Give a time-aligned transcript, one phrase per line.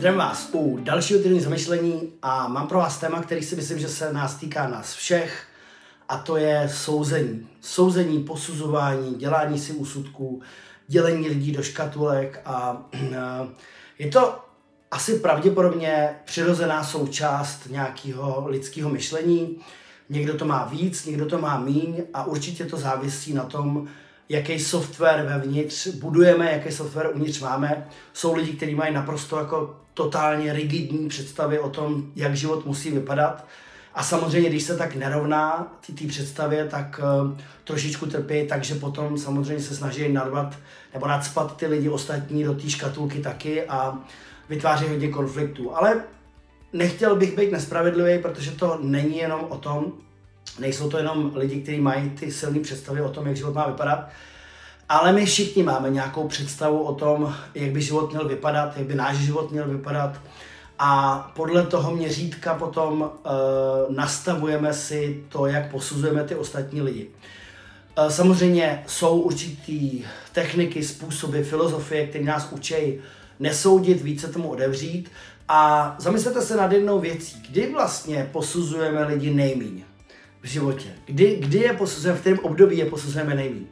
[0.00, 3.88] Zdravím vás u dalšího týdnu zamyšlení a mám pro vás téma, který si myslím, že
[3.88, 5.46] se nás týká nás všech
[6.08, 7.48] a to je souzení.
[7.60, 10.42] Souzení, posuzování, dělání si úsudků,
[10.88, 12.82] dělení lidí do škatulek a
[13.98, 14.38] je to
[14.90, 19.58] asi pravděpodobně přirozená součást nějakého lidského myšlení.
[20.08, 23.88] Někdo to má víc, někdo to má míň a určitě to závisí na tom,
[24.30, 27.86] jaký software vevnitř budujeme, jaký software uvnitř máme.
[28.12, 33.44] Jsou lidi, kteří mají naprosto jako totálně rigidní představy o tom, jak život musí vypadat.
[33.94, 39.62] A samozřejmě, když se tak nerovná té představě, tak uh, trošičku trpí, takže potom samozřejmě
[39.62, 40.58] se snaží narvat
[40.92, 43.98] nebo nadspat ty lidi ostatní do té škatulky taky a
[44.48, 45.76] vytváří hodně konfliktů.
[45.76, 46.04] Ale
[46.72, 49.92] nechtěl bych být nespravedlivý, protože to není jenom o tom,
[50.58, 54.08] nejsou to jenom lidi, kteří mají ty silné představy o tom, jak život má vypadat,
[54.88, 58.94] ale my všichni máme nějakou představu o tom, jak by život měl vypadat, jak by
[58.94, 60.20] náš život měl vypadat.
[60.78, 63.10] A podle toho měřítka potom uh,
[63.94, 67.08] nastavujeme si to, jak posuzujeme ty ostatní lidi.
[67.98, 72.74] Uh, samozřejmě jsou určitý techniky, způsoby, filozofie, které nás učí
[73.40, 75.10] nesoudit, více tomu odevřít.
[75.48, 79.82] A zamyslete se nad jednou věcí, kdy vlastně posuzujeme lidi nejmíň
[80.42, 80.88] v životě.
[81.06, 83.66] Kdy, kdy je posuzujeme, v kterém období je posuzujeme nejmíň.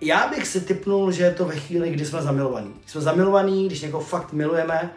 [0.00, 2.74] Já bych si typnul, že je to ve chvíli, kdy jsme zamilovaní.
[2.86, 4.90] Jsme zamilovaní, když někoho fakt milujeme,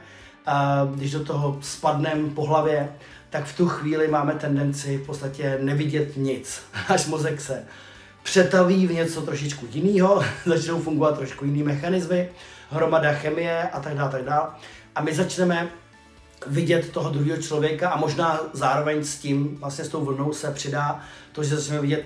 [0.46, 2.90] a když do toho spadneme po hlavě,
[3.30, 6.62] tak v tu chvíli máme tendenci v podstatě nevidět nic.
[6.88, 7.64] Až mozek se
[8.24, 12.30] přetaví v něco trošičku jiného, začnou fungovat trošku jiný mechanismy,
[12.70, 14.50] hromada chemie a tak dále, tak dále.
[14.96, 15.70] A my začneme
[16.48, 21.00] vidět toho druhého člověka a možná zároveň s tím, vlastně s tou vlnou se přidá
[21.32, 22.06] to, že začneme vidět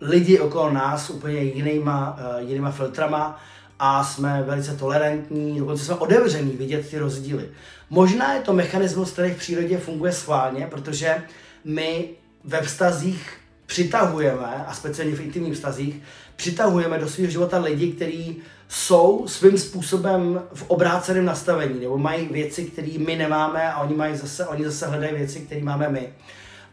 [0.00, 3.40] lidi okolo nás úplně jinýma, uh, jinýma filtrama
[3.78, 7.48] a jsme velice tolerantní, dokonce jsme otevření vidět ty rozdíly.
[7.90, 11.22] Možná je to mechanismus, který v přírodě funguje schválně, protože
[11.64, 12.08] my
[12.44, 16.02] ve vztazích přitahujeme, a speciálně v intimních vztazích,
[16.36, 18.36] přitahujeme do svého života lidi, kteří
[18.68, 24.16] jsou svým způsobem v obráceném nastavení, nebo mají věci, které my nemáme a oni, mají
[24.16, 26.08] zase, oni zase hledají věci, které máme my.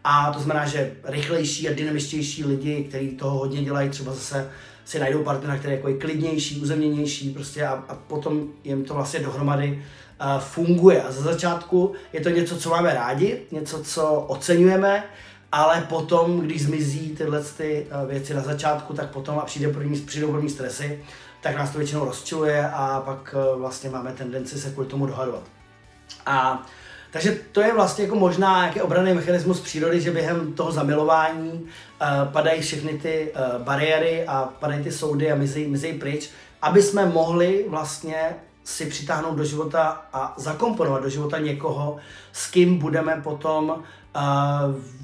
[0.04, 4.50] A to znamená, že rychlejší a dynamičtější lidi, kteří toho hodně dělají, třeba zase
[4.86, 8.94] si najdou partnera, který je jako je klidnější, uzemněnější prostě a, a potom jim to
[8.94, 9.84] vlastně dohromady
[10.22, 11.04] uh, funguje.
[11.04, 15.04] A za začátku je to něco, co máme rádi, něco, co oceňujeme,
[15.54, 20.00] ale potom, když zmizí tyhle ty uh, věci na začátku, tak potom a přijde první,
[20.00, 21.04] přijdou první stresy,
[21.42, 25.44] tak nás to většinou rozčiluje a pak uh, vlastně máme tendenci se kvůli tomu dohadovat.
[26.26, 26.66] A
[27.12, 32.32] takže to je vlastně jako možná nějaký obranný mechanismus přírody, že během toho zamilování uh,
[32.32, 36.30] padají všechny ty uh, bariéry a padají ty soudy a mizí, mizí pryč,
[36.62, 41.98] aby jsme mohli vlastně si přitáhnout do života a zakomponovat do života někoho,
[42.32, 43.82] s kým budeme potom uh,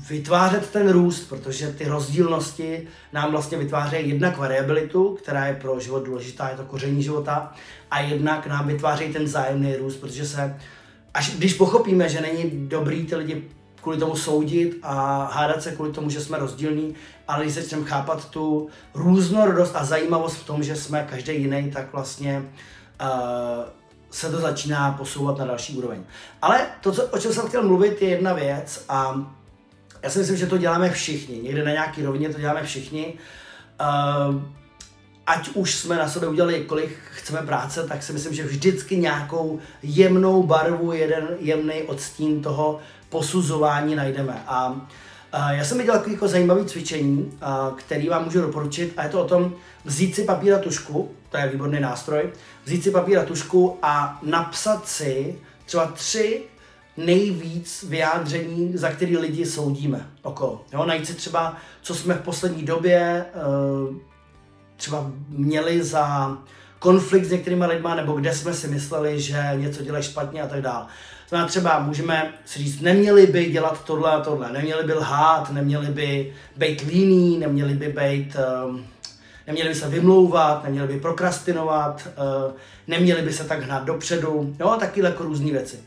[0.09, 6.05] vytvářet ten růst, protože ty rozdílnosti nám vlastně vytvářejí jednak variabilitu, která je pro život
[6.05, 7.53] důležitá, je to koření života,
[7.91, 10.57] a jednak nám vytvářejí ten zájemný růst, protože se
[11.13, 13.43] až když pochopíme, že není dobrý ty lidi
[13.81, 16.95] kvůli tomu soudit a hádat se kvůli tomu, že jsme rozdílní,
[17.27, 21.93] ale když začneme chápat tu různorodost a zajímavost v tom, že jsme každý jiný, tak
[21.93, 22.45] vlastně uh,
[24.11, 26.03] se to začíná posouvat na další úroveň.
[26.41, 29.25] Ale to, co, o čem jsem chtěl mluvit, je jedna věc a
[30.03, 31.37] já si myslím, že to děláme všichni.
[31.37, 33.13] Někde na nějaký rovině to děláme všichni.
[33.81, 34.41] Uh,
[35.27, 39.59] ať už jsme na sobě udělali, kolik chceme práce, tak si myslím, že vždycky nějakou
[39.83, 42.79] jemnou barvu, jeden jemný odstín toho
[43.09, 44.43] posuzování najdeme.
[44.47, 44.87] A
[45.51, 49.21] já jsem viděl takové jako zajímavé cvičení, a, který vám můžu doporučit a je to
[49.21, 49.53] o tom
[49.85, 52.29] vzít si papír a tušku, to je výborný nástroj,
[52.65, 56.41] vzít si papír a tušku a napsat si třeba tři
[56.97, 60.65] nejvíc vyjádření, za který lidi soudíme okolo.
[60.73, 63.25] Jo, najít si třeba, co jsme v poslední době
[63.89, 63.95] uh,
[64.77, 66.37] třeba měli za
[66.79, 70.61] konflikt s některými lidmi, nebo kde jsme si mysleli, že něco dělají špatně a tak
[70.61, 70.85] dále.
[71.29, 75.87] Znamená třeba můžeme si říct, neměli by dělat tohle a tohle, neměli by lhát, neměli
[75.87, 78.35] by být líní, neměli by být,
[78.65, 78.79] uh,
[79.47, 82.53] neměli by se vymlouvat, neměli by prokrastinovat, uh,
[82.87, 85.79] neměli by se tak hnát dopředu, jo, taky jako různé věci.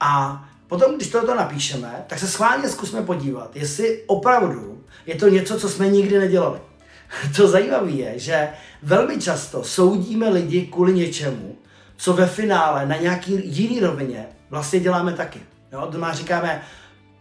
[0.00, 5.60] A potom, když tohle napíšeme, tak se schválně zkusme podívat, jestli opravdu je to něco,
[5.60, 6.58] co jsme nikdy nedělali.
[7.36, 8.48] To zajímavé je, že
[8.82, 11.56] velmi často soudíme lidi kvůli něčemu,
[11.96, 15.40] co ve finále na nějaký jiný rovině vlastně děláme taky.
[15.72, 16.62] Jo, doma říkáme,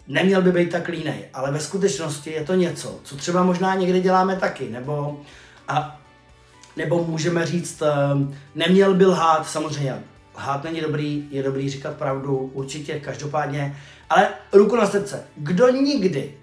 [0.07, 4.01] neměl by být tak línej, ale ve skutečnosti je to něco, co třeba možná někdy
[4.01, 5.21] děláme taky, nebo,
[5.67, 5.99] a,
[6.77, 10.03] nebo můžeme říct, ehm, neměl by lhát, samozřejmě
[10.37, 13.77] lhát není dobrý, je dobrý říkat pravdu, určitě, každopádně,
[14.09, 16.33] ale ruku na srdce, kdo nikdy,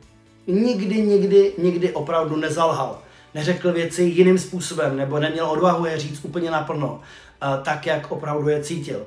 [0.47, 2.99] nikdy, nikdy, nikdy opravdu nezalhal,
[3.35, 7.01] neřekl věci jiným způsobem, nebo neměl odvahu je říct úplně naplno,
[7.63, 9.07] tak, jak opravdu je cítil.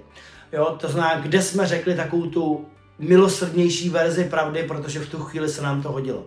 [0.55, 2.65] Jo, to znamená, kde jsme řekli takovou tu
[2.99, 6.25] milosrdnější verzi pravdy, protože v tu chvíli se nám to hodilo.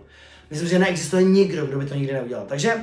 [0.49, 2.45] Myslím, že neexistuje nikdo, kdo by to nikdy neudělal.
[2.47, 2.73] Takže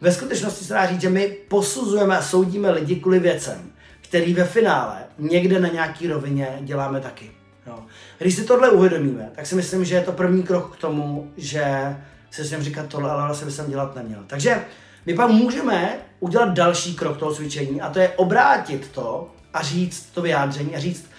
[0.00, 4.44] ve skutečnosti se dá říct, že my posuzujeme a soudíme lidi kvůli věcem, který ve
[4.44, 7.30] finále někde na nějaký rovině děláme taky.
[7.66, 7.78] Jo.
[8.18, 11.96] Když si tohle uvědomíme, tak si myslím, že je to první krok k tomu, že
[12.30, 14.24] si jsem říkat tohle, ale vlastně jsem dělat neměl.
[14.26, 14.64] Takže
[15.06, 20.08] my pak můžeme udělat další krok toho cvičení a to je obrátit to a říct
[20.14, 21.10] to vyjádření a říct,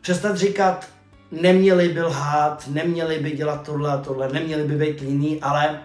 [0.00, 0.88] přestat říkat,
[1.30, 5.80] neměli by lhát, neměli by dělat tohle a tohle, neměli by být líný, ale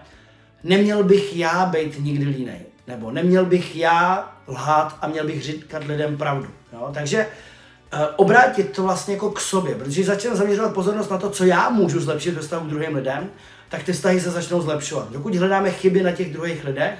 [0.64, 2.60] neměl bych já být nikdy línej.
[2.86, 6.48] Nebo neměl bych já lhát a měl bych říkat lidem pravdu.
[6.72, 6.90] Jo?
[6.94, 11.44] Takže uh, obrátit to vlastně jako k sobě, protože začneme zaměřovat pozornost na to, co
[11.44, 13.30] já můžu zlepšit ve vztahu k druhým lidem,
[13.68, 15.12] tak ty vztahy se začnou zlepšovat.
[15.12, 16.98] Dokud hledáme chyby na těch druhých lidech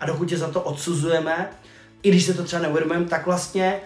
[0.00, 1.50] a dokud je za to odsuzujeme,
[2.02, 3.80] i když se to třeba neuvědomujeme, tak vlastně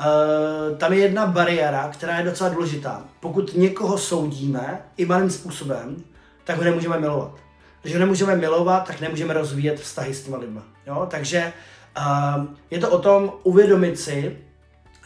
[0.00, 3.04] Uh, tam je jedna bariéra, která je docela důležitá.
[3.20, 5.96] Pokud někoho soudíme i malým způsobem,
[6.44, 7.34] tak ho nemůžeme milovat.
[7.82, 10.60] Když ho nemůžeme milovat, tak nemůžeme rozvíjet vztahy s těma lidmi.
[10.86, 11.06] Jo?
[11.10, 11.52] Takže
[11.98, 14.38] uh, je to o tom uvědomit si,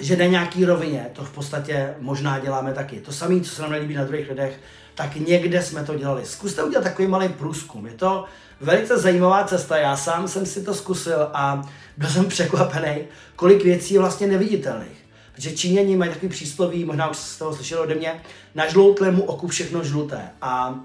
[0.01, 3.01] že na nějaký rovině to v podstatě možná děláme taky.
[3.01, 4.61] To samé, co se nám nelíbí na druhých lidech,
[4.95, 6.25] tak někde jsme to dělali.
[6.25, 7.87] Zkuste udělat takový malý průzkum.
[7.87, 8.25] Je to
[8.61, 9.77] velice zajímavá cesta.
[9.77, 13.05] Já sám jsem si to zkusil a byl jsem překvapený,
[13.37, 15.01] kolik věcí je vlastně neviditelných.
[15.35, 18.21] Protože Číňani mají takový přísloví, možná už jste toho slyšeli ode mě,
[18.55, 20.31] na žloutlému oku všechno žluté.
[20.43, 20.81] A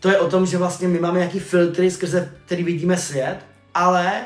[0.00, 3.38] to je o tom, že vlastně my máme nějaký filtry, skrze který vidíme svět,
[3.74, 4.22] ale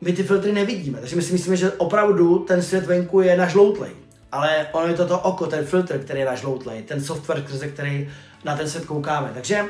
[0.00, 0.98] my ty filtry nevidíme.
[0.98, 3.90] Takže my si myslíme, že opravdu ten svět venku je nažloutlej.
[4.32, 8.08] Ale ono je to to oko, ten filtr, který je nažloutlej, ten software, skrze který
[8.44, 9.30] na ten svět koukáme.
[9.34, 9.64] Takže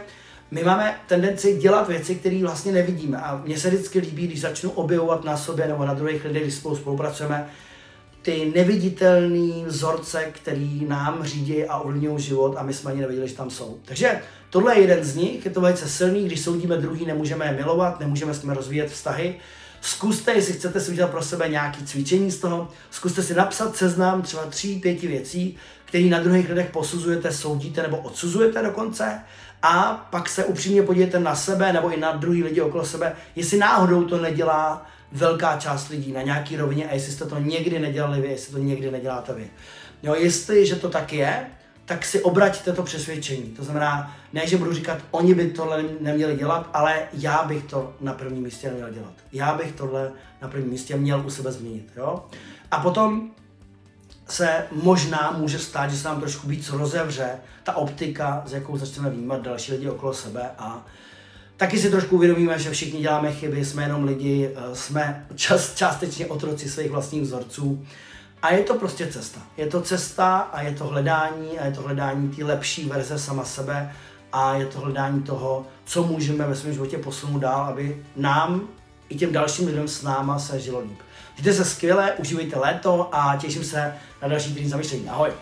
[0.51, 3.19] my máme tendenci dělat věci, které vlastně nevidíme.
[3.19, 6.55] A mně se vždycky líbí, když začnu objevovat na sobě nebo na druhých lidech, když
[6.55, 7.49] spolu spolupracujeme,
[8.23, 13.35] ty neviditelné vzorce, který nám řídí a ovlivňují život a my jsme ani nevěděli, že
[13.35, 13.79] tam jsou.
[13.85, 14.21] Takže
[14.51, 18.01] tohle je jeden z nich, je to velice silný, když soudíme druhý, nemůžeme je milovat,
[18.01, 19.35] nemůžeme s nimi rozvíjet vztahy.
[19.81, 24.23] Zkuste, jestli chcete si udělat pro sebe nějaké cvičení z toho, zkuste si napsat seznam
[24.23, 29.21] třeba tří, pěti věcí, který na druhých lidech posuzujete, soudíte nebo odsuzujete dokonce
[29.62, 33.59] a pak se upřímně podívejte na sebe nebo i na druhý lidi okolo sebe, jestli
[33.59, 38.21] náhodou to nedělá velká část lidí na nějaký rovině a jestli jste to někdy nedělali
[38.21, 39.50] vy, jestli to někdy neděláte vy.
[40.03, 41.47] Jo, jestli, že to tak je,
[41.85, 43.43] tak si obraťte to přesvědčení.
[43.43, 47.94] To znamená, ne, že budu říkat, oni by tohle neměli dělat, ale já bych to
[48.00, 49.12] na prvním místě neměl dělat.
[49.33, 50.12] Já bych tohle
[50.43, 51.93] na prvním místě měl u sebe změnit.
[51.97, 52.25] Jo?
[52.71, 53.31] A potom
[54.28, 57.31] se možná může stát, že se nám trošku víc rozevře
[57.62, 60.87] ta optika, z jakou začneme vnímat další lidi okolo sebe a
[61.56, 66.26] taky si trošku uvědomíme, že všichni děláme chyby, jsme jenom lidi, eh, jsme čas, částečně
[66.26, 67.87] otroci svých vlastních vzorců
[68.43, 69.40] a je to prostě cesta.
[69.56, 73.44] Je to cesta a je to hledání a je to hledání té lepší verze sama
[73.44, 73.93] sebe
[74.32, 78.69] a je to hledání toho, co můžeme ve svém životě posunout dál, aby nám
[79.08, 80.99] i těm dalším lidem s náma se žilo líp.
[81.37, 85.08] Mějte se skvěle, užívejte léto a těším se na další týden zamýšlení.
[85.08, 85.32] Ahoj!